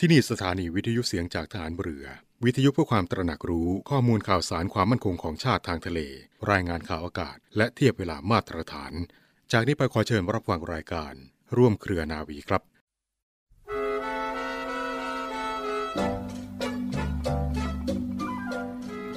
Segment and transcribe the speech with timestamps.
[0.00, 2.06] ที่นี่สถานีวิทยุเสียงจากฐานเรือ
[2.44, 6.00] วิทยุเพื่อความตระหนักรู้ข้อมูลข่าวสารความมั่นคงของชาติทางทะเล
[6.50, 8.92] รายงานข่าวอากาศ และเทียบเวลามาตรฐาน
[9.52, 11.12] จากนี้ไปขอเชิญรับฟังรายการ
[11.56, 12.62] ร่วมเครือนาวีครับ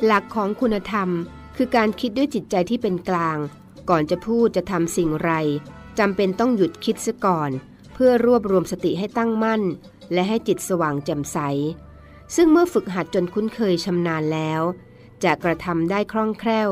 [0.06, 1.10] หลักของคุณธรรม
[1.58, 3.38] คือการคิดด้วยจิตใจที่เป็นกลาง
[3.90, 5.32] ก่อนจะพูดจะทำสิ่งไร
[6.00, 7.50] จำเป็นต้องหยุดคิดซะก่อน
[7.94, 9.64] เพื่อรวบรวมสติให้ตั้งมั่น
[10.14, 11.38] และให้จิตสว่างแจ่มใส
[12.36, 14.62] ซึ่งเมื่อฝึกหัดจนคุ้นเคยชำนาญแล้ว
[15.24, 16.70] จะกระทำได้คล่องแคล่ว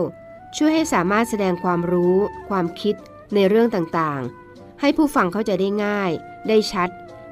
[0.58, 2.16] ช่วยให้สามารถแสดงความรู้
[2.50, 2.96] ความคิด
[3.34, 6.12] ในเรื่องต่างๆ ให้ผู้ฟังเข้าใจได้ง่าย
[6.48, 6.90] ได้ชัด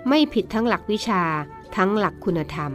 [0.09, 1.23] ไม่ผิดทั้งหลักวิชา
[1.77, 2.73] ทั้งหลักคุณธรรม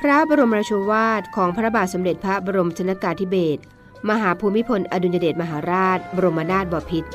[0.00, 3.62] พระบรมราชวาทของพระบาทสมเด็จพระบรมชนกาธิเบศร
[4.08, 7.10] มหาภูมิพลอดุลยเดชมหาราช บรมนาถบพิตร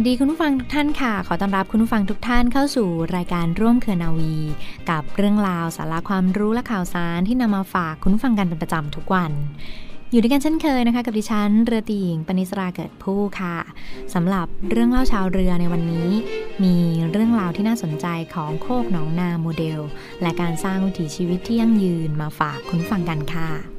[0.00, 4.36] วัสดีคุณผู้ฟังทุกท่านค่ะ ขอต้อนรับคุณผู้ฟังทุกท่านเข้าสู่รายการร่วมเครือนาวี
[4.90, 9.32] กับเรื่องราวสาระความรู้และข่าวสารที่นำมาฝากคุณผู้ฟังกันเป็นประจำทุกวัน
[10.10, 13.56] อยู่ด้วยกันเช่นเคยนะคะ กับดิฉันเรือตีหญิงปณิสราเกิดผู้ค่ะ
[14.14, 16.08] สำหรับเรื่องเล่าชาวเรือในวันนี้
[16.62, 16.76] มี
[17.10, 19.80] เรื่องราวที่น่าสนใจของโคกหนองนาโมเดล
[20.22, 23.77] และการสร้างวิถีชีวิตที่ยั่งยืนมาฝากคุณผู้ฟังกันค่ะ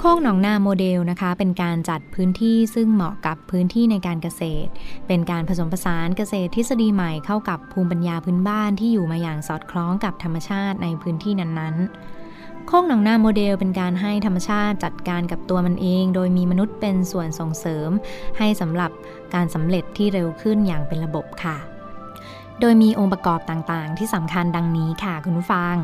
[0.00, 4.70] โคกหนองนาโมเดลนะคะ เป็นการจัดพื้นที่ซึ่งเหมาะกับพื้นที่ในการเกษตร
[5.06, 17.90] เป็นการผสมผสานเกษตรทฤษฎีใหม่เข้ากับภูมิปัญญาพื้นบ้านที่อยู่มาอย่างสอดคล้องกับธรรมชาติในพื้นที่นั้นๆ โคกหนองนาโมเดลเป็นการให้ธรรมชาติจัดการกับตัวมันเอง โดยมีมนุษย์เป็นส่วนส่งเสริม
[18.38, 18.90] ให้สำหรับ
[19.34, 21.56] การสำเร็จที่เร็วขึ้นอย่างเป็นระบบค่ะ
[22.60, 25.76] โดยมีองค์ประกอบต่างๆ ที่สำคัญดังนี้ค่ะคุณผู้ฟัง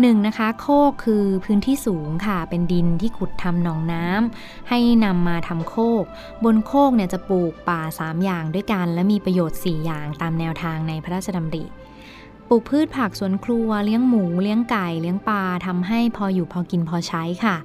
[0.00, 6.04] หนึ่งนะคะโคกคือพื้นที่สูงค่ะ เป็นดินที่ขุดทำหนองน้ำให้นำมาทำโคก
[6.44, 11.64] บนโคกเนี่ยจะปลูกป่า 3 อย่างด้วยกัน และมีประโยชน์ 4 อย่างตามแนวทางในพระราชดำริ
[12.48, 17.56] ปลูกพืชผักสวนครัวเลี้ยงหมูเลี้ยงไก่เลี้ยงปลาทำให้พออยู่พอกินพอใช้ค่ะ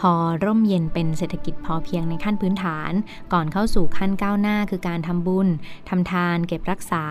[0.00, 0.12] พอ
[0.44, 2.92] ร่มเย็นเป็นเศรษฐกิจพอเพียงในขั้นพื้นฐาน
[3.32, 5.48] ก่อนเข้าสู่ขั้นก้าวหน้าคือการทำบุญ
[5.88, 7.04] ทำทาน เก็บรักษา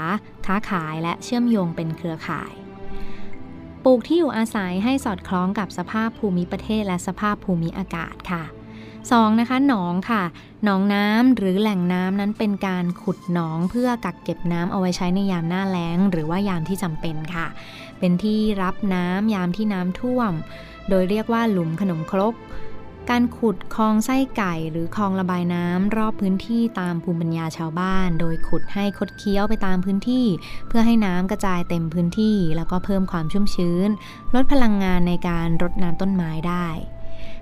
[0.46, 2.54] ค้าขายและเชื่อมโยงเป็นเครือข่าย
[3.84, 8.44] ปลูกที่อยู่อาศัยให้สอดคล้องกับสภาพภูมิประเทศและสภาพภูมิอากาศค่ะ
[8.92, 9.40] 2.
[9.40, 10.24] นะคะหนองค่ะ
[10.64, 17.48] หนองน้ำหรือแหล่งน้ำนั้นเป็นการขุดหนองเพื่อกักเก็บน้ำเอาไว้ใช้ในยามหน้าแล้ง หรือว่ายามที่จำเป็นค่ะ
[18.00, 20.32] เป็นที่รับน้ำยามที่น้ำท่วม
[20.90, 22.34] โดยเรียกว่าหลุมขนมครก
[23.10, 30.26] การขุดคลองไส้ไก่หรือคลองระบายน้ำรอบพื้นที่ตามภูมิปัญญาชาวบ้าน โดยขุดให้คดเคี้ยวไปตามพื้นที่
[30.68, 33.90] เพื่อให้น้ำกระจายเต็มพื้นที่ แล้วก็เพิ่มความชุ่มชื้น
[34.36, 36.68] ลดพลังงานในการรดน้ำต้นไม้ได้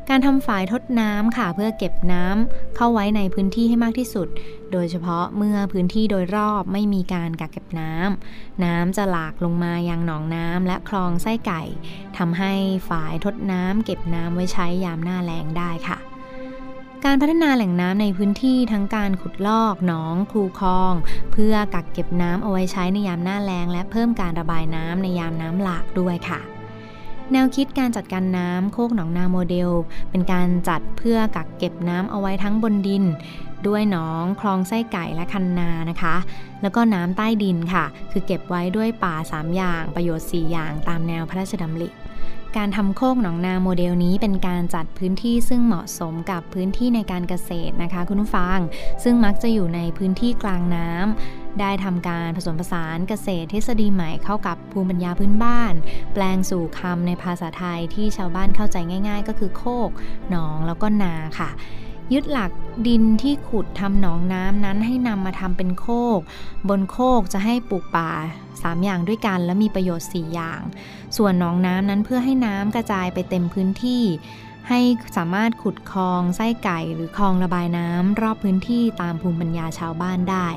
[0.10, 4.28] การทำฝายทดน้ำค่ะเพื่อเก็บน้ำเข้าไว้ในพื้นที่ให้มากที่สุด
[4.72, 11.62] โดยเฉพาะเมื่อพื้นที่โดยรอบไม่มีการกักเก็บน้ำน้ำจะหลากลงมายังหนองน้ำและคลองไส้ไก่
[12.18, 12.54] ทำให้
[12.90, 15.98] ฝายทดน้ำเก็บน้ำไว้ใช้ยามหน้าแล้งได้ค่ะ
[17.06, 20.94] การพัฒนาแหล่งน้ำในพื้นที่ทั้งการขุดลอกหนองคูคลอง
[21.32, 26.42] เพื่อกักเก็บน้ำเอาไว้ใช้ในยามหน้าแล้ง และเพิ่มการระบายน้ำในยามน้ำหลากด้วยค่ะ
[27.34, 29.70] แนวคิดการจัดการน้ำโคกหนองนาโมเดล
[30.10, 33.04] เป็นการจัดเพื่อกักเก็บน้ำเอาไว้ทั้งบนดิน
[33.68, 36.16] ด้วยหนองคลองไส้ไก่และคันนานะคะ
[36.62, 41.90] แล้วก็น้ำใต้ดินค่ะ คือเก็บไว้ด้วยป่า 3 อย่างประโยชน์ 4 อย่างตามแนวพระราชดำริ
[42.58, 48.60] การทำโคกหนองนาโมเดลนี้เป็นการจัดพื้นที่ซึ่งเหมาะสมกับพื้นที่ในการเกษตรนะคะ คุณผู้ฟัง
[49.04, 55.74] ซึ่งมักจะอยู่ในพื้นที่กลางน้ำได้ทำการผสมผสานเกษตรทฤษฎีใหม่เข้ากับภูมิปัญญาพื้นบ้าน
[56.14, 59.90] แปลงสู่คำในภาษาไทยที่ชาวบ้านเข้าใจง่าย ๆ ก็คือโคก
[60.30, 61.50] หนองแล้วก็นาค่ะ
[62.14, 62.52] ยึดหลัก
[62.88, 66.20] ดินที่ขุดทำหนองน้ำนั้นให้นำมาทำเป็นโคก
[66.70, 68.12] บนโคกจะให้ปลูกป่า
[68.50, 70.62] 3 อย่างด้วยกันและมีประโยชน์ 4 อย่าง
[71.18, 74.04] ส่วนหนองน้ำนั้นเพื่อให้น้ำกระจายไปเต็มพื้นที่
[74.70, 74.80] ให้
[75.18, 80.48] สามารถขุดคลองไส้ไก่หรือคลองระบายน้ำรอบพื้นที่ตามภูมิปัญญาชาวบ้านได้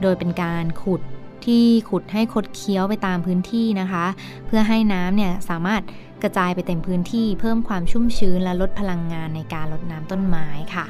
[0.00, 1.00] โดยเป็นการขุด
[1.46, 4.06] ที่ขุดให้คดเคี้ยวไปตามพื้นที่นะคะ
[4.46, 5.82] เพื่อให้น้ำเนี่ยสามารถ
[6.22, 10.86] กระจายไปเต็มพื้นที่เพิ่มความชุ่มชื้นและลดพลังงานในการลดน้ำต้นไม้ค่ะ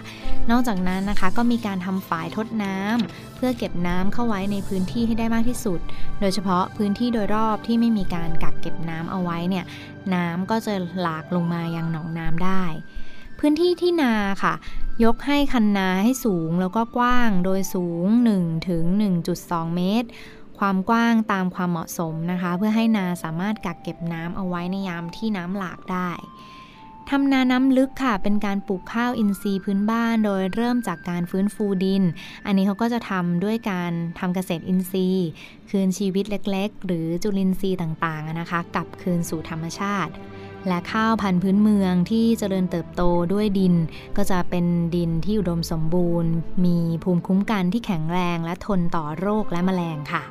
[0.51, 5.81] นอกจากนั้นนะคะก็มีการทำฝายทดน้ำเพื่อเก็บน้ำเข้าไว้ในพื้นที่ให้ได้มากที่สุด
[6.21, 9.65] โดยเฉพาะพื้นที่โดยรอบที่ไม่มีการกักเก็บน้ำเอาไว้เนี่ย
[10.15, 12.65] น้ำก็จะหลากลงมายังหนองน้ำได้
[13.41, 14.55] พื้นที่ที่นาค่ะ
[15.05, 18.07] ยกให้คันนาให้สูงแล้วก็กว้างโดยสูง
[18.39, 18.85] 1ถึง
[19.31, 20.09] 1.2 เมตร
[20.59, 26.11] ความกว้างตามความเหมาะสมนะคะ เพื่อให้นาสามารถกักเก็บน้ำเอาไว้ในยามที่น้ำหลากได้
[27.11, 32.03] ทำนาน้ำลึกค่ะ เป็นการปลูกข้าวอินทรีย์พื้นบ้าน โดยเริ่มจากการฟื้นฟูดิน
[32.47, 35.29] อันนี้เขาก็จะทำด้วยการทำเกษตรอินทรีย์
[35.71, 40.13] คืนชีวิตเล็กๆ หรือจุลินทรีย์ต่างๆนะคะกลับคืนสู่ธรรมชาติ
[40.69, 43.03] และข้าวพันธุ์พื้นเมืองที่เจริญเติบโต
[43.33, 43.75] ด้วยดิน
[44.17, 44.67] ก็จะเป็น
[44.97, 46.31] ดินที่อุดมสมบูรณ์
[46.65, 50.23] มีภูมิคุ้มกันที่แข็งแรงและทนต่อโรคและแมลงค่ะ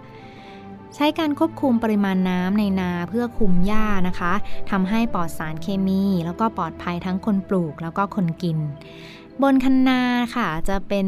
[0.96, 4.34] ใช้การควบคุมปริมาณน้ำในนาเพื่อคุมหญ้านะคะ
[4.72, 8.58] ทำให้ปลอดสารเคมี แล้วก็ปลอดภัยทั้งคนปลูกแล้วก็คนกิน
[9.44, 10.02] บนคันนา
[10.36, 11.08] ค่ะจะเป็น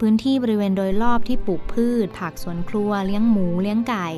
[0.00, 4.08] พื้นที่บริเวณโดยรอบที่ปลูกพืช ผักสวนครัว เลี้ยงหมู เลี้ยงไก่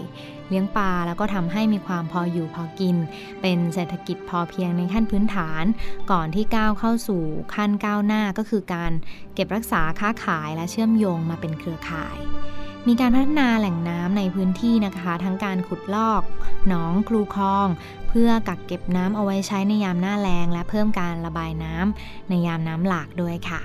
[0.49, 2.97] เลี้ยงปลา แล้วก็ทำให้มีความพออยู่พอกิน
[3.43, 5.65] เป็นเศรษฐกิจพอเพียงในขั้นพื้นฐาน
[6.11, 7.23] ก่อนที่ก้าวเข้าสู่
[7.55, 8.93] ขั้นก้าวหน้าก็คือการ
[9.35, 12.19] เก็บรักษาค้าขายและเชื่อมโยงมาเป็นเครือข่าย
[12.89, 16.23] มีการพัฒนาแหล่งน้ำในพื้นที่นะคะ ทั้งการขุดลอก
[16.69, 17.69] หนองคลูคลอง
[18.09, 23.61] เพื่อกักเก็บน้ำเอาไว้ใช้ในยามหน้าแล้ง และเพิ่มการระบายน้ำในยามน้ำหลากด้วยค่ะ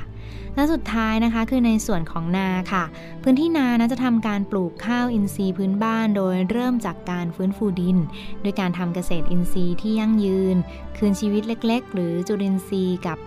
[0.56, 2.84] และสุดท้ายนะคะคือในส่วนของนาค่ะ
[3.24, 7.98] พื้นที่นานะจะทำการปลูกข้าวอินทรีย์พื้นบ้าน โดยเริ่มจากการฟื้นฟูดิน
[8.44, 10.56] ด้วยการทำเกษตรอินทรีย์ที่ยั่งยืน
[10.98, 13.18] คืนชีวิตเล็ก ๆ หรือจุลินทรีย์กับ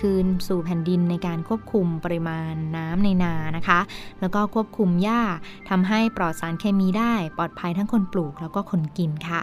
[0.00, 3.80] คืนสู่แผ่นดินในการควบคุมปริมาณน้ำในนานะคะ
[4.20, 5.22] แล้วก็ควบคุมหญ้า
[5.70, 9.42] ทำให้ปลอดสารเคมีได้ ปลอดภัยทั้งคนปลูกแล้วก็คนกินค่ะ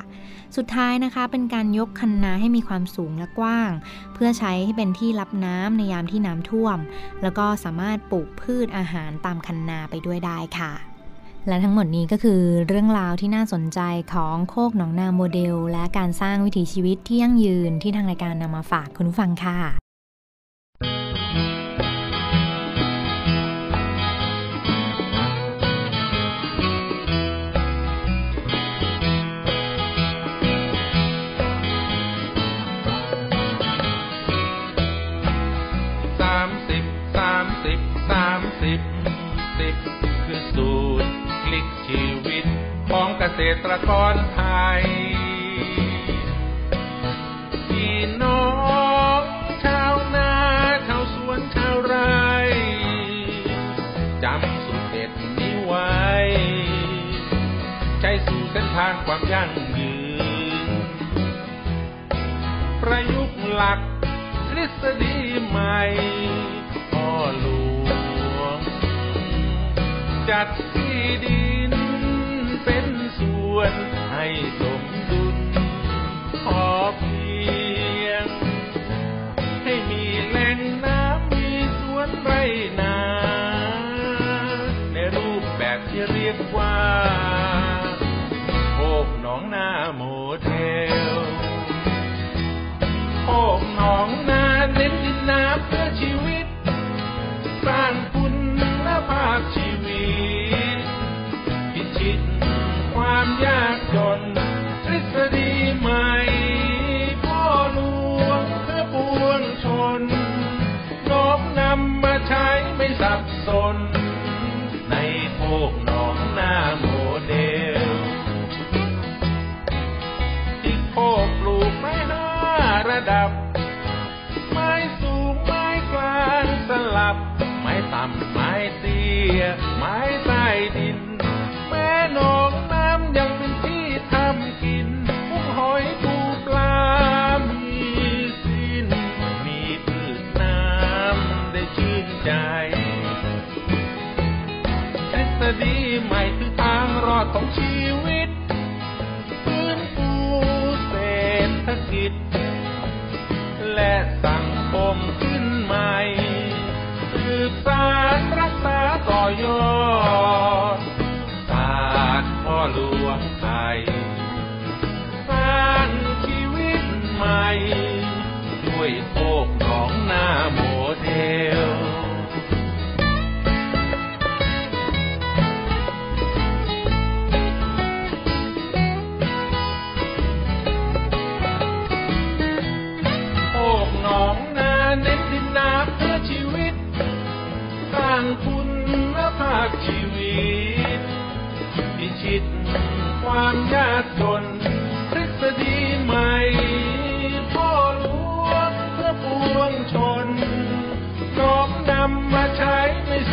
[0.55, 3.71] สุดท้ายนะคะเป็นการยกคันนาให้มีความสูงและกว้าง
[4.13, 6.77] เพื่อใช้ให้เป็นที่รับน้ำในยามที่น้ำท่วม
[7.21, 10.73] แล้วก็สามารถปลูกพืชอาหารตามคันนาไปด้วยได้ค่ะ
[11.47, 13.79] และทั้งหมดนี้ก็คือเรื่องราวที่น่าสนใจ
[14.13, 19.80] ของโคกหนองนาโมเดล และการสร้างวิถีชีวิตที่ยั่งยืนที่ทางรายการนำมาฝากคุณผู้ฟังค่ะ
[43.23, 44.41] เกษตรกรไท
[44.79, 44.83] ย
[47.69, 48.45] พี่น้อ
[49.19, 49.21] ง
[49.63, 50.33] ชาวนา
[50.87, 52.29] ชาวสวนชาวไร่
[54.23, 55.91] จำสุดเด็ดนี้ไว้
[58.01, 59.95] ใจสู่เส้นทางความยั่งยื
[60.67, 60.69] น
[62.81, 63.79] ประยุกต์หลัก
[64.49, 65.17] ทฤษฎี
[65.47, 65.79] ใหม่
[66.91, 67.09] พ่อ
[67.39, 67.47] หล
[67.85, 68.59] วง
[70.29, 71.39] จัดที่ดี
[73.55, 73.73] วน
[74.11, 74.25] ให้
[74.59, 75.37] สมดุล
[76.45, 76.65] พอ
[76.97, 77.29] เพี
[78.05, 78.25] ยง
[79.63, 81.47] ให้มีแหล่งน้ำมี
[81.79, 82.31] สวนไร
[82.79, 82.97] นา
[84.93, 86.77] ในรูปแบบที่เรียกว่า
[88.73, 90.03] โคกหนองนาโม
[90.41, 90.51] เด
[91.13, 91.15] ล
[93.23, 94.43] โคกหนองนา
[94.73, 96.20] เน้นดินน้ำเพื่อชีว
[103.21, 104.40] ความยากจน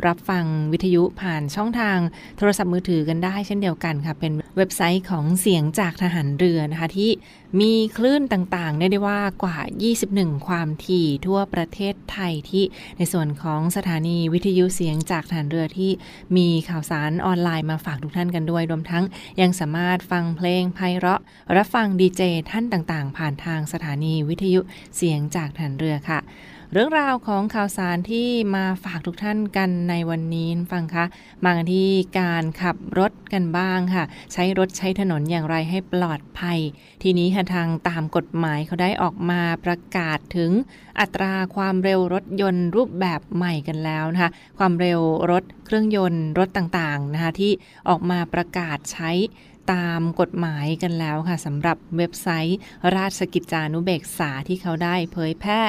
[0.06, 1.98] รับฟังวิทยุผ่านช่องทาง
[2.38, 7.10] โทรศัพท์มือถือกันได้เช่นเดียวกันค่ะ เป็นเว็บไซต์ของเสียงจากทหารเรือนะคะ ที่
[7.60, 9.58] มีคลื่นต่างๆ ได้ได้ว่ากว่า
[10.02, 12.64] 21 ความถี่ทั่วประเทศไทยที่
[12.98, 15.90] ในส่วนของสถานีวิทยุเสียงจากทหารเรือที่
[16.36, 19.04] มีข่าวสารออนไลน์มาฝากทุกท่านกันด้วย รวมทั้ง
[19.40, 21.20] ยังสามารถฟังเพลงไพเราะ
[21.56, 24.60] รับฟังดีเจท่านต่างๆ ผ่านทางสถานีวิทยุ
[24.96, 26.20] เสียงจากทหารเรือค่ะ
[26.76, 31.04] เรื่องราวของข่าวสารที่มาฝากทุกท่านกันในวันนี้ฟังคะ
[31.44, 31.90] มากันที่
[32.20, 36.58] การขับรถกันบ้างค่ะ ใช้รถใช้ถนนอย่างไรให้ปลอดภัย
[37.02, 40.50] ทีนี้ค่ะทางตามกฎหมายเขาได้ออกมาประกาศถึง
[41.00, 45.00] อัตราความเร็วรถยนต์รูปแบบใหม่กันแล้วนะคะ ความเร็ว
[45.30, 47.52] รถเครื่องยนต์รถต่างๆนะคะที่
[47.88, 49.10] ออกมาประกาศใช้
[49.72, 52.58] ตามกฎหมายกันแล้วค่ะสำหรับเว็บไซต์
[52.96, 55.62] ราชกิจจานุเบกษาที่เขาได้เผยแพร่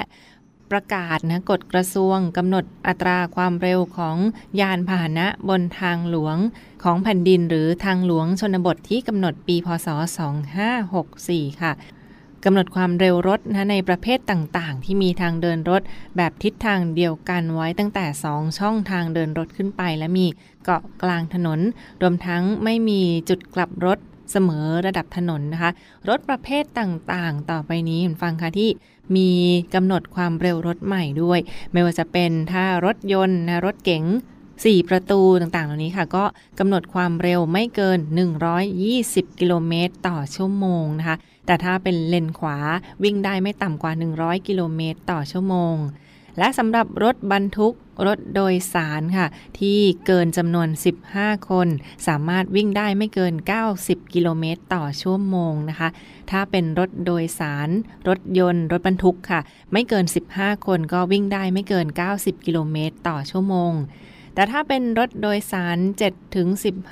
[0.72, 4.17] ประกาศนะกฎกระทรวงกำหนดอัตราความเร็วของ
[4.60, 6.38] ยานพาหนะบนทางหลวง
[6.84, 9.88] ของแผ่นดินหรือทางหลวงชนบทที่กำหนดปีพศ
[10.75, 11.74] 2564 ค่ะ
[12.45, 15.81] กำหนดความเร็วรถนะในประเภทต่างๆ ที่มีทางเดินรถ
[16.17, 20.25] แบบทิศทางเดียวกันไว้ตั้งแต่ 2 ช่องทางเดินรถขึ้นไป และมี
[20.63, 21.60] เกาะกลางถนน
[22.01, 24.00] รวมทั้งไม่มีจุดกลับรถ
[24.31, 25.72] เสมอระดับถนนนะคะ
[26.10, 28.69] รถประเภทต่างๆ ต่อไปนี้คุณฟังค่ะที่
[29.15, 29.29] มี
[29.74, 31.39] กำหนดความเร็วรถใหม่ด้วย
[31.71, 34.03] ไม่ว่าจะเป็นถ้ารถยนต์นะรถเก๋ง
[34.45, 36.24] 4 ประตูต่างๆ เหล่านี้ค่ะ ก็
[36.59, 38.00] กำหนดความเร็วไม่เกิน
[38.69, 42.57] 120 กิโลเมตรต่อชั่วโมงนะคะ แต่ถ้าเป็นเลนขวา
[43.03, 45.75] วิ่งได้ไม่ต่ำกว่า 100 กิโลเมตรต่อชั่วโมง
[46.38, 47.74] และสำหรับรถบรรทุก
[48.08, 49.27] รถโดยสารค่ะ
[49.60, 50.70] ที่เกินจำนวน
[51.08, 51.68] 15 คน
[52.08, 53.34] สามารถวิ่งได้ไม่เกิน
[53.74, 55.89] 90 กิโลเมตรต่อชั่วโมงนะคะ
[56.32, 57.70] ถ้าเป็นรถโดยสาร
[58.08, 59.39] รถยนต์ รถบรรทุกค่ะ
[59.72, 61.88] ไม่เกิน 15 คนก็วิ่งได้ไม่เกิน
[62.18, 63.74] 90 กิโลเมตรต่อชั่วโมง
[64.36, 65.77] แต่ถ้าเป็นรถโดยสาร
[66.08, 66.48] 7ถึง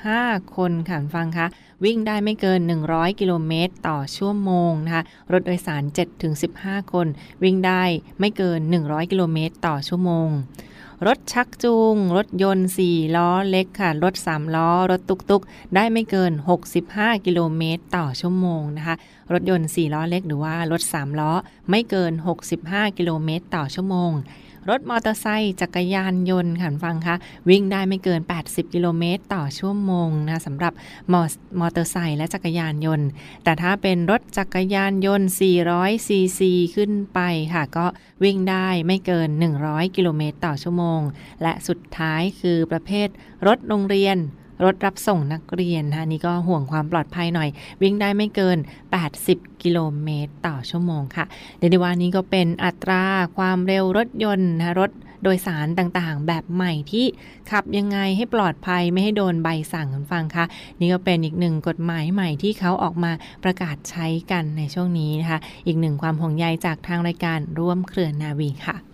[0.06, 1.46] 15 คนค่ะฟังคะ
[1.84, 2.60] วิ่งได้ไม่เกิน
[2.90, 7.06] 100 กิโลเมตรต่อชั่วโมงนะคะรถโดยสาร7ถึง15 คน
[7.42, 7.82] วิ่งได้
[8.20, 10.30] ไม่เกิน 100 กิโลเมตรต่อชั่วโมง
[11.06, 16.32] รถชักจูง รถยนต์ 4 ล้อเล็กค่ะ รถ 3 ล้อ รถตุกๆ ได้ไม่เกิน
[16.78, 18.96] 65 กิโลเมตรต่อชั่วโมงนะคะ
[19.32, 21.32] รถยนต์ 4 ล้อเล็กหรือว่ารถ 3 ล้อ
[21.70, 22.12] ไม่เกิน
[22.56, 24.12] 65 กิโลเมตรต่อชั่วโมง
[24.70, 27.16] รถมอเตอร์ไซค์จักรยานยนต์ค่ะฟังคะ
[27.48, 30.72] วิ่งได้ไม่เกิน 80 กิโลเมตร ต่อชั่วโมงนะสำหรับ
[31.12, 31.22] มอ
[31.60, 33.08] มอเตอร์ไซค์และจักรยานยนต์
[33.44, 35.28] แต่ถ้าเป็นรถจักรยานยนต์
[35.68, 37.20] 400 ซีซีขึ้นไป
[37.54, 37.86] ค่ะ ก็
[38.24, 39.28] วิ่งได้ไม่เกิน
[39.62, 41.00] 100 กิโลเมตร ต่อชั่วโมง
[41.42, 43.08] และสุดท้ายคือประเภท
[43.46, 44.18] รถโรงเรียน
[44.62, 47.48] รถรับส่งนักเรียนนะนี่ก็ห่วงความปลอดภัยหน่อย
[47.82, 48.58] วิ่งได้ไม่เกิน
[49.10, 51.24] 80 กิโลเมตรต่อชั่วโมงค่ะ
[51.58, 53.02] เดยวในวันนี้ก็เป็นอัตรา
[53.36, 54.90] ความเร็วรถยนต์นะรถ
[55.22, 57.06] โดยสารต่างๆ แบบใหม่ที่
[57.50, 60.44] ขับยังไงให้ปลอดภัยไม่ให้โดนใบสั่งคุณฟังคะ
[60.80, 63.12] นี่ก็เป็นอีกหนึ่งกฎหมายใหม่ที่เขาออกมา
[63.44, 68.93] ประกาศใช้กันในช่วงนี้นะคะ อีกหนึ่งความห่วงใยจากทางรายการร่วมเครือนาวีค่ะ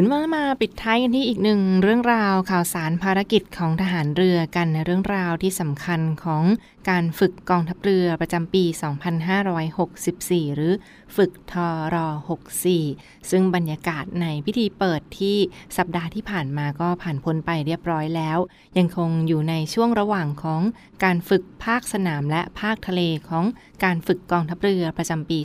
[0.00, 6.44] คุณมามาปิดท้ายกันที่อีกหนึ่งเรื่องราวข่าวสารภารกิจของทหารเรือกันในเรื่องราวที่สำคัญของ
[6.90, 8.64] การฝึกกองทัพเรือประจำปี
[9.40, 10.72] 2564 หรือ
[11.16, 11.96] ฝึกทอร
[12.64, 15.36] 64 ซึ่งบรรยากาศในพิธีเปิดที่
[15.76, 18.38] สัปดาห์ที่ผ่านมาก็ผ่านพ้นไปเรียบร้อยแล้ว
[18.78, 20.62] ยังคงอยู่ในช่วงระหว่างของ
[21.04, 23.44] การฝึกภาคสนามและภาคทะเลของ
[23.84, 25.38] การฝึกกองทัพเรือประจำปี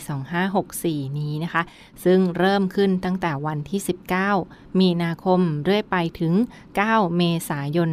[0.56, 1.62] 2564 นี้นะคะ
[2.04, 4.42] ซึ่งเริ่มขึ้นตั้งแต่วันที่ 19
[4.79, 6.34] มีนาคมเรื่อยไปถึง
[6.75, 7.89] 9 เมษายน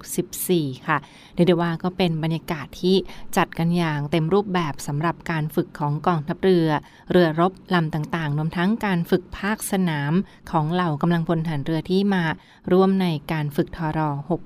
[0.00, 0.98] 2564 ค่ะ
[1.34, 2.96] เรียกได้ว่าก็เป็นบรรยากาศที่
[3.36, 6.68] จัดกันอย่างเต็มรูปแบบสำหรับการฝึกของกองทัพเรือ
[7.12, 10.12] เรือรบลำต่างๆรวมทั้งการฝึกภาคสนาม
[10.50, 12.24] ของเหล่ากำลังพลฐานเรือที่มา
[12.72, 13.98] ร่วมในการฝึกทร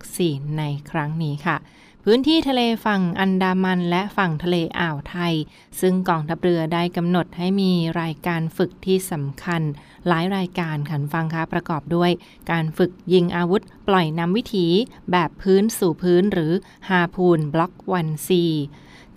[0.06, 1.58] 64 ในครั้งนี้ค่ะ
[2.04, 5.34] พื้นที่ทะเลฝั่งอันดามันและฝั่งทะเลอ่าวไทย
[5.80, 9.62] ซึ่งกองทัพเรือได้กำหนดให้มีรายการฝึกที่สำคัญ
[10.08, 12.10] หลายรายการคุณผู้ฟังคะประกอบด้วย
[12.50, 14.66] การฝึกยิงอาวุธ ปล่อยนำวิถี
[15.12, 16.52] แบบพื้นสู่พื้นหรือ
[16.88, 18.44] Harpoon Block One C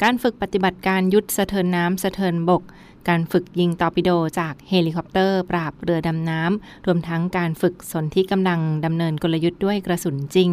[0.01, 2.63] การฝึกปฏิบัติการยุทธสะเทินน้ำสะเทินบก
[3.09, 10.51] การฝึกยิงตอร์ปิโดจากเฮลิคอปเตอร์ ปราบเรือดำน้ำ รวมทั้งการฝึกสนที่กำลังดำเนินกลยุทธ์ด้วยกระสุนจริง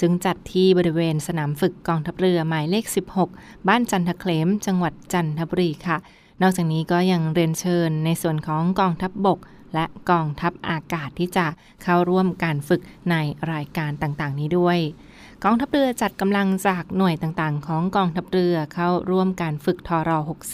[0.00, 2.84] ซึ่งจัดที่บริเวณสนามฝึกกองทัพเรือหมายเลข
[3.26, 5.96] 16 บ้านจันทเขลมจังหวัดจันทบุรีค่ะ
[6.42, 9.38] นอกจากนี้ก็ยังเรียนเชิญในส่วนของกองทัพบบก
[9.74, 11.46] และกองทัพอากาศที่จะ
[11.82, 12.80] เข้าร่วมการฝึก
[13.10, 13.16] ใน
[13.52, 14.78] รายการต่างๆ นี้ด้วย
[15.44, 20.10] กองทัพเรือจัดกำลังจากหน่วยต่างๆ ของกองทัพเรือเข้าร่วมการฝึกทร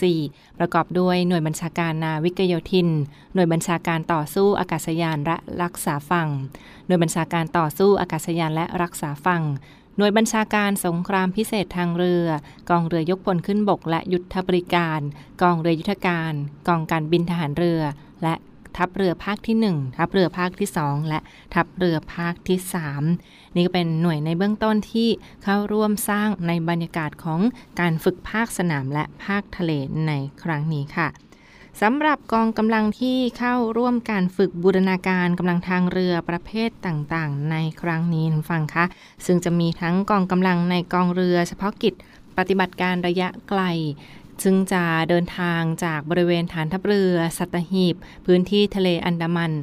[0.07, 2.89] 64 ประกอบด้วยหน่วยบัญชาการนาวิกโยธิน
[3.33, 6.29] หน่วยบัญชาการต่อสู้อากาศยานและรักษาฝั่ง
[6.87, 9.43] หน่วยบัญชาการต่อสู้อากาศยานและรักษาฝั่ง
[9.97, 12.27] หน่วยบัญชาการสงครามพิเศษทางเรือ
[12.69, 14.99] กองเรือยกพลขึ้นบกและยุทธบริการ
[15.41, 16.33] กองเรือยุทธการ
[16.67, 17.81] กองการบินทหารเรือ
[18.23, 18.33] และ
[18.77, 21.19] ทัพเรือภาคที่ 1 ทัพเรือภาคที่ 2 และ
[21.53, 22.57] ทัพเรือภาคที่
[23.05, 25.09] 3 นี่ก็เป็นหน่วยในเบื้องต้นที่
[25.43, 27.41] เข้าร่วมสร้างในบรรยากาศของ
[27.79, 29.71] การฝึกภาคสนามและภาคทะเล
[30.07, 30.11] ใน
[30.43, 31.09] ครั้งนี้ค่ะ
[31.81, 38.85] สำหรับกองกำลังที่เข้าร่วมการฝึกบูรณาการกำลังทางเรือประเภทต่างๆ ในครั้งนี้ฟังคะ
[39.25, 41.93] ซึ่งจะมีทั้งกองกำลังในกองเรือเฉพาะกิจ
[42.37, 43.61] ปฏิบัติการระยะไกล
[44.43, 47.95] ซึ่งจะเดินทางจากบริเวณฐานทัพเรือ สัตหีบ
[48.25, 49.53] พื้นที่ทะเลอันดามัน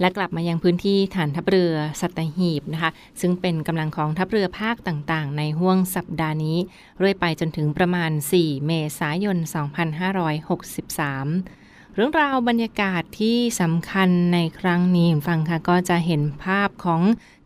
[0.00, 2.90] และกลับมายังพื้นที่ฐานทัพเรือสัตหีบนะคะ
[3.20, 6.56] ซึ่งเป็นกำลังของทัพเรือภาคต่างๆ ในห่วงสัปดาห์นี้
[6.98, 9.46] เรื่อยไปจนถึงประมาณ 4 เมษายน 2563
[11.96, 17.02] เรื่องราวบรรยากาศที่สำคัญในครั้งนี้ฟังค่ะก็จะเห็นภาพของ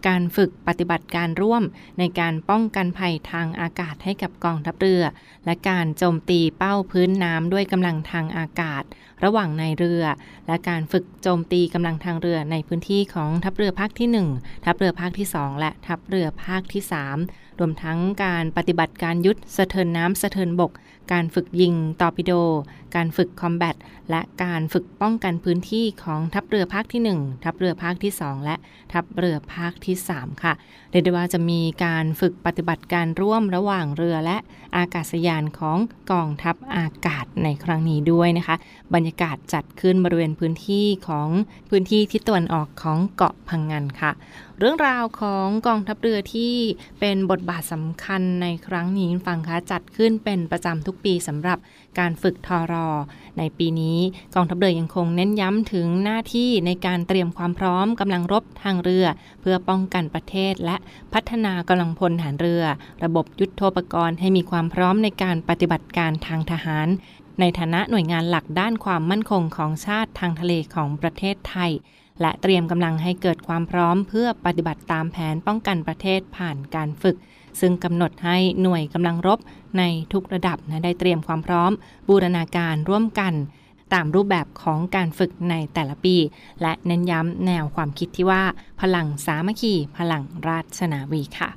[0.08, 1.62] การฝึกปฏิบัติการร่วม
[1.98, 5.02] ในการป้องกันภัยทางอากาศให้กับกองทัพเรือ
[5.46, 8.82] และการโจมตีเป้าพื้นน้ำด้วยกำลังทางอากาศ
[9.24, 10.04] ระหว่างในเรือ
[10.46, 20.72] และการฝึกโจมตีกำลังทางเรือในพื้นที่ของทัพเรือภาคที่ 1 ทัพเรือภาคที่ 2 และทัพเรือภาคที่ 3 รวมทั้งการปฏิบัติการยุทธสะเทินน้ำสะเทินบก
[21.12, 22.32] การฝึกยิงตอร์ปิโด
[22.96, 23.76] การฝึกคอมแบท
[24.10, 28.56] และการฝึกป้องกันพื้นที่ของทัพเรือภาคที่ 1 ทัพเรือภาคที่ 2 และ
[28.92, 30.52] ทัพเรือภาคที่ 3 ค่ะ
[30.90, 34.36] เรียกได้ว่าจะมีการฝึกปฏิบัติการร่วมระหว่างเรือและ
[34.76, 35.78] อากาศยานของ
[36.12, 38.56] กองทัพอากาศในครั้งนี้ด้วยนะคะ
[38.94, 41.28] บรรยากาศจัดขึ้นบริเวณพื้นที่ของ
[41.70, 44.12] พื้นที่ทิศตะวันออกของเกาะพังงันค่ะ
[44.58, 46.54] เรื่องราวของกองทัพเรือที่
[47.00, 51.58] เป็นบทบาทสำคัญในครั้งนี้ฟังคะจัดขึ้นเป็นประจำทุกปีสำหรับ
[51.98, 52.88] การฝึกทอรอ
[53.38, 53.98] ในปีนี้
[54.34, 59.06] กองทัพเรือยังคงเน้นย้ำถึงหน้าที่ในการเตรียมความพร้อมกำลังรบทางเรือ
[59.40, 60.76] เพื่อป้องกันประเทศและ
[61.12, 62.62] พัฒนากำลังพลฐานเรือ
[63.04, 66.88] ระบบยุทธโธปกรณ์ให้มีความพร้อมในการปฏิบัติการทางทหาร
[67.40, 71.72] ในฐานะหน่วยงานหลักด้านความมั่นคงของชาติทางทะเลของประเทศไทย
[72.20, 77.16] และเตรียมกำลังให้เกิดความพร้อมเพื่อปฏิบัติตามแผนป้องกันประเทศผ่านการฝึก
[77.60, 79.38] ซึ่งกำหนดให้หน่วยกำลังรบ
[79.78, 81.72] ในทุกระดับนะได้เตรียมความพร้อม
[82.08, 83.34] บูรณาการร่วมกัน
[83.94, 86.16] ตามรูปแบบของการฝึกในแต่ละปี
[86.62, 88.42] และเน้นย้ำแนวความคิดที่ว่า
[88.80, 91.50] พลังสามัคคีพลังราชนาวีค่ะ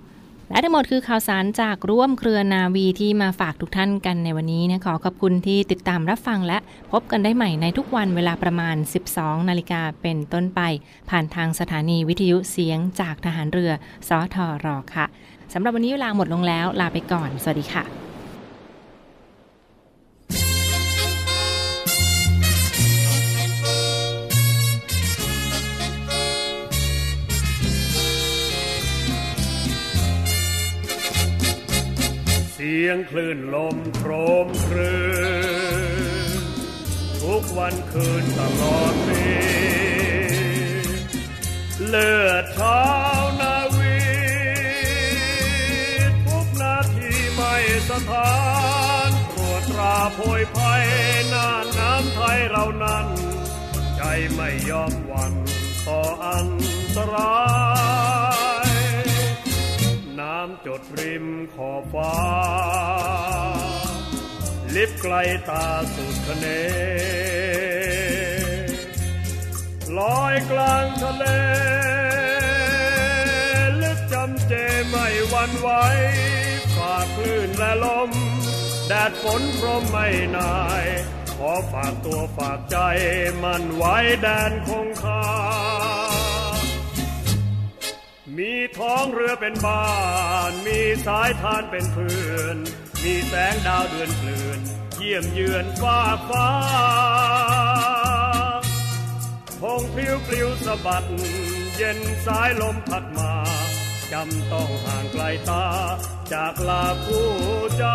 [0.51, 6.57] และทั้งหมดคือข่าวสารจากร่วมเครือนาวีที่มาฝากทุกท่านกันในวันนี้นะขอขอบคุณที่ติดตามรับฟังและ
[6.91, 8.75] พบกันได้ใหม่ในทุกวันเวลาประมาณ
[9.11, 10.61] 12 นาฬิกาเป็นต้นไป
[11.09, 13.71] ผ่านทางสถานีวิทยุเสียงจากทหารเรือ
[14.07, 15.05] สทรอค่ะ
[15.53, 17.85] สำหรับวันนี้เวลาหมดลงแล้ว ลาไปก่อน สวัสดีค่ะ
[32.53, 34.11] เสียงคลื่นลมโคร
[34.45, 34.95] มครื
[36.39, 36.41] น
[37.21, 39.23] ทุกวันคืนตลอดปี
[41.87, 42.88] เลือดท้า
[50.15, 50.85] โพยภัย
[51.33, 53.07] น่านน้ำไทยเรานั้น
[53.95, 54.01] ใจ
[54.33, 55.33] ไม่ยอมวัน
[55.87, 56.49] ต่ออัน
[56.97, 57.39] ตรา
[58.67, 58.69] ย
[60.19, 62.15] น้ำจดริมขอบฟ้า
[64.75, 65.15] ลิบไกล
[65.49, 66.45] ตาสุดคะเน
[69.97, 71.25] ลอยกลางทะเล
[73.81, 74.53] ลึกจำเจ
[74.87, 75.69] ไม่วันไหว
[76.75, 78.11] ฝ่าคลื่นและลม
[78.91, 80.85] แดดฝนพรมไม่นาย
[81.37, 82.77] ขอฝากตัวฝากใจ
[83.43, 85.23] มันไว้แดนคงคา
[88.37, 89.87] มีท้องเรือเป็นบ้า
[90.49, 92.57] น มีสายทานเป็นเพื่อน
[93.03, 94.59] มีแสงดาวเดือนเกลื่อน
[94.95, 95.99] เยี่ยมเยือนฟ้า
[96.29, 96.49] ฟ้า
[99.61, 101.05] พงพลิ้วปลิวสะบัด
[101.77, 103.33] เย็นสายลมพัดมา
[104.11, 105.65] จำต้องห่างไกลตา
[106.33, 107.29] จากลาคู่
[107.77, 107.85] ใจ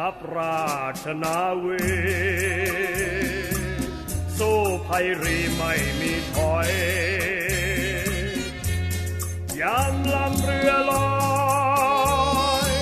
[0.00, 1.84] พับราชนาวี
[4.38, 6.68] สู้ภัยรีไม่มีถอย
[9.60, 11.08] ยามลำเรือลอ
[12.70, 12.72] ย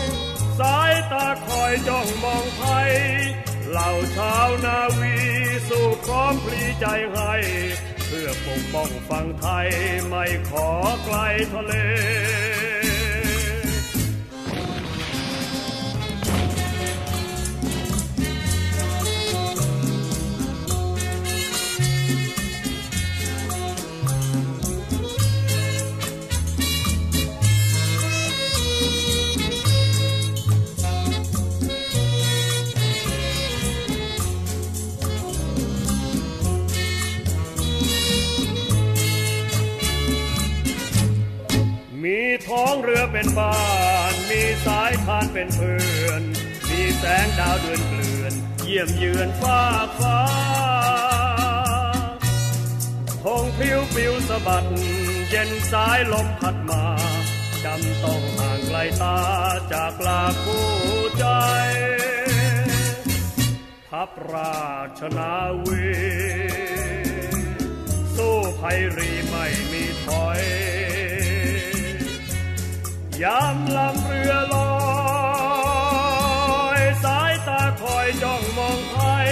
[0.58, 2.92] สายตาคอยจ้องมองภัย
[3.70, 5.16] เหล่าชาวนาวี
[5.68, 7.34] สู้พร้อมพลีใจให้
[8.06, 9.68] เพื่อปกป้องฝั่งไทย
[10.08, 10.68] ไม่ขอ
[11.04, 11.16] ไกล
[11.52, 11.74] ทะเล
[42.48, 43.56] ท้องเรือเป็นบ้า
[44.12, 46.22] น มีสายทานเป็นเพื่อน
[46.68, 49.60] มีแสงดาวเดือนเกลื่อน เยี่ยมเยือนฟ้า
[49.98, 50.20] ฟ้า
[53.22, 54.64] พงพิวปลิวสะบัด
[55.30, 56.84] เย็นสายลมพัดมา
[57.64, 59.18] จำต้องห่างไกลตา
[59.72, 60.68] จากลาคู่
[61.18, 61.26] ใจ
[63.90, 64.64] ทัพรา
[64.98, 65.82] ชนาวี
[68.16, 70.40] สู้ภัยรีไม่มีถอย
[73.22, 74.72] ยามลำเรือลอ
[76.78, 79.30] ย สายตาคอยจ้องมองไทย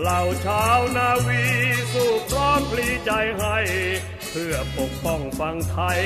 [0.00, 1.44] เหล่าชาวนาวี
[1.92, 3.58] สู้พร้อมพลีใจให้
[4.32, 6.00] เพื่อพื่อปกป้องฝั่งไทย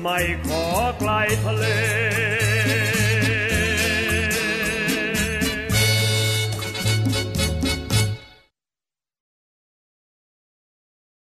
[0.00, 0.64] ไม่ขอ
[0.98, 1.10] ไกล
[1.44, 1.64] ทะเล